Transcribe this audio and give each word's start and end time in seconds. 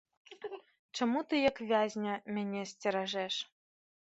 Чаму 0.97 1.21
ты, 1.33 1.39
як 1.49 1.57
вязня, 1.73 2.13
мяне 2.39 2.61
сцеражэш? 2.73 3.35